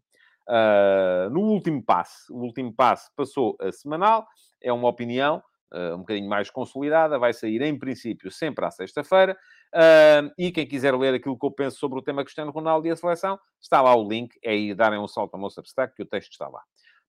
[0.47, 4.27] Uh, no último passe, o último passe passou a semanal,
[4.61, 5.41] é uma opinião
[5.73, 9.37] uh, um bocadinho mais consolidada, vai sair em princípio sempre à sexta-feira.
[9.73, 12.91] Uh, e quem quiser ler aquilo que eu penso sobre o tema Cristiano Ronaldo e
[12.91, 16.03] a seleção, está lá o link, é aí darem um salto ao meu Substack, que
[16.03, 16.61] o texto está lá.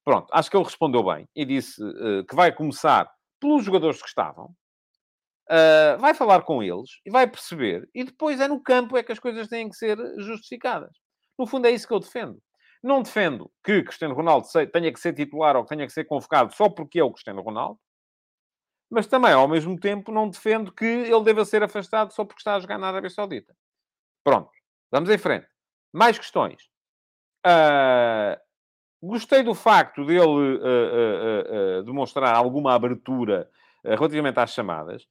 [0.07, 4.07] Pronto, acho que ele respondeu bem e disse uh, que vai começar pelos jogadores que
[4.07, 4.55] estavam,
[5.51, 9.11] uh, vai falar com eles e vai perceber, e depois é no campo é que
[9.11, 10.97] as coisas têm que ser justificadas.
[11.37, 12.41] No fundo, é isso que eu defendo.
[12.81, 16.55] Não defendo que Cristiano Ronaldo tenha que ser titular ou que tenha que ser convocado
[16.55, 17.81] só porque é o Cristiano Ronaldo.
[18.89, 22.55] Mas também, ao mesmo tempo, não defendo que ele deva ser afastado só porque está
[22.55, 23.57] a jogar na Arábia Saudita.
[24.23, 24.53] Pronto.
[24.93, 25.49] Vamos em frente.
[25.93, 26.63] Mais questões.
[27.45, 28.46] Uh,
[29.07, 33.49] gostei do facto dele uh, uh, demonstrar alguma abertura
[33.85, 35.07] relativamente às chamadas.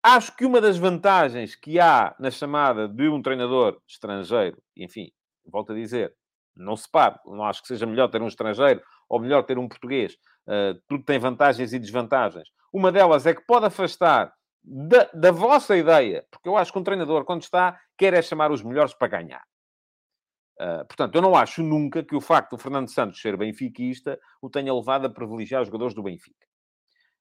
[0.00, 5.10] Acho que uma das vantagens que há na chamada de um treinador estrangeiro, enfim,
[5.44, 6.14] volto a dizer,
[6.56, 9.68] não se pare, não acho que seja melhor ter um estrangeiro ou melhor ter um
[9.68, 10.14] português.
[10.46, 12.48] Uh, tudo tem vantagens e desvantagens.
[12.72, 16.84] Uma delas é que pode afastar da, da, vossa ideia, porque eu acho que um
[16.84, 19.42] treinador, quando está, quer é chamar os melhores para ganhar.
[20.60, 24.48] Uh, portanto, eu não acho nunca que o facto do Fernando Santos ser benfiquista o
[24.48, 26.46] tenha levado a privilegiar os jogadores do Benfica.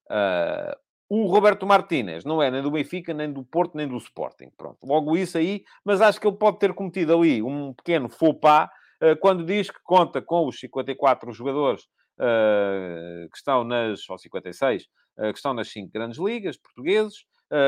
[0.10, 0.76] Uh,
[1.10, 4.50] o Roberto Martínez não é nem do Benfica, nem do Porto, nem do Sporting.
[4.58, 8.40] Pronto, logo isso aí, mas acho que ele pode ter cometido ali um pequeno faux
[8.40, 8.70] pas
[9.04, 11.84] uh, quando diz que conta com os 54 jogadores
[12.18, 17.26] que estão nas, ou 56, que estão nas cinco grandes ligas portugueses,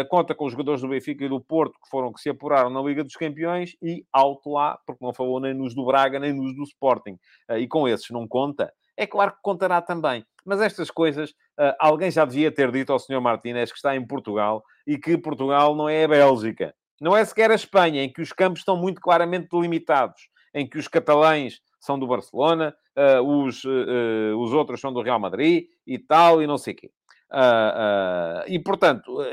[0.10, 2.82] conta com os jogadores do Benfica e do Porto que foram que se apuraram na
[2.82, 6.56] Liga dos Campeões e alto lá, porque não falou nem nos do Braga nem nos
[6.56, 7.18] do Sporting.
[7.50, 8.72] Uh, e com esses não conta.
[8.96, 10.26] É claro que contará também.
[10.46, 13.22] Mas estas coisas, uh, alguém já devia ter dito ao Sr.
[13.22, 16.74] Martínez que está em Portugal e que Portugal não é a Bélgica.
[17.00, 20.80] Não é sequer a Espanha, em que os campos estão muito claramente delimitados, em que
[20.80, 22.76] os catalães são do Barcelona,
[23.24, 26.92] os, os outros são do Real Madrid e tal, e não sei o quê.
[27.32, 29.26] Uh, uh, e, portanto, uh,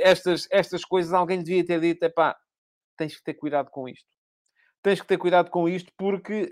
[0.00, 2.36] estas, estas coisas alguém devia ter dito, epá,
[2.96, 4.06] tens que ter cuidado com isto.
[4.82, 6.50] Tens que ter cuidado com isto porque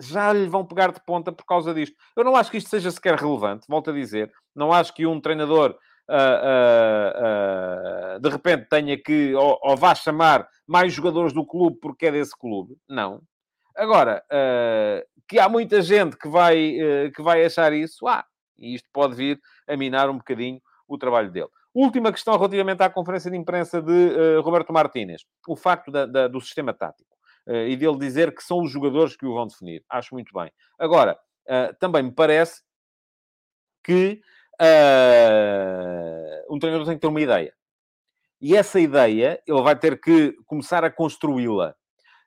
[0.00, 1.96] já lhe vão pegar de ponta por causa disto.
[2.16, 4.30] Eu não acho que isto seja sequer relevante, volto a dizer.
[4.54, 5.76] Não acho que um treinador
[8.20, 12.38] de repente tenha que, ou, ou vá chamar mais jogadores do clube porque é desse
[12.38, 12.76] clube.
[12.88, 13.20] Não.
[13.76, 14.22] Agora,
[15.28, 16.78] que há muita gente que vai,
[17.16, 18.24] que vai achar isso, ah,
[18.56, 21.48] e isto pode vir a minar um bocadinho o trabalho dele.
[21.74, 25.26] Última questão relativamente à conferência de imprensa de uh, Roberto Martínez.
[25.46, 27.14] O facto da, da, do sistema tático.
[27.46, 29.84] Uh, e dele dizer que são os jogadores que o vão definir.
[29.88, 30.50] Acho muito bem.
[30.78, 32.62] Agora, uh, também me parece
[33.84, 34.22] que
[36.48, 37.52] um treinador tem que ter uma ideia.
[38.40, 41.74] E essa ideia, ele vai ter que começar a construí-la.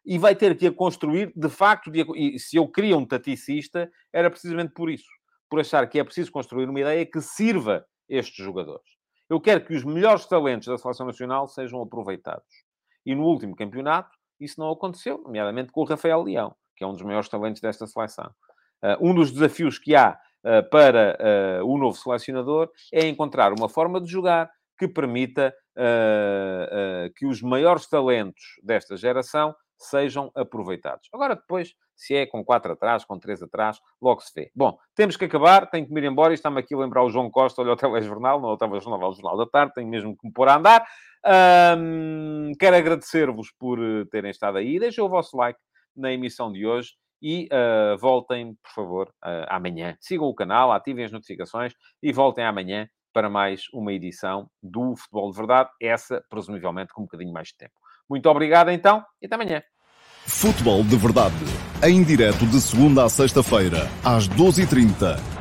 [0.06, 3.92] E vai ter que a construir, de facto, de, e se eu queria um taticista,
[4.14, 5.10] era precisamente por isso
[5.50, 8.86] por achar que é preciso construir uma ideia que sirva estes jogadores.
[9.30, 12.48] Eu quero que os melhores talentos da seleção nacional sejam aproveitados.
[13.06, 16.94] E no último campeonato, isso não aconteceu, nomeadamente com o Rafael Leão, que é um
[16.94, 18.32] dos maiores talentos desta seleção.
[18.82, 23.68] Uh, um dos desafios que há uh, para uh, o novo selecionador é encontrar uma
[23.68, 25.54] forma de jogar que permita
[27.16, 31.10] que os maiores talentos desta geração sejam aproveitados.
[31.14, 34.52] Agora, depois, se é com quatro atrás, com três atrás, logo se vê.
[34.56, 36.34] Bom, temos que acabar, tenho que me ir embora.
[36.34, 39.14] Está-me aqui a lembrar o João Costa, olha o telejornal, não é o telejornal, o
[39.14, 40.86] Jornal da Tarde, tenho mesmo que me pôr a andar.
[42.60, 44.80] Quero agradecer-vos por eh, terem estado aí.
[44.80, 45.60] Deixem o vosso like
[45.96, 49.98] na emissão de hoje e uh, voltem, por favor, uh, amanhã.
[50.00, 55.32] Sigam o canal, ativem as notificações e voltem amanhã para mais uma edição do Futebol
[55.32, 57.74] de Verdade, essa presumivelmente com um bocadinho mais de tempo.
[58.10, 59.62] Muito obrigado então e até amanhã.
[60.26, 61.36] Futebol de Verdade,
[61.84, 65.39] em direto de segunda a sexta-feira, às 12h30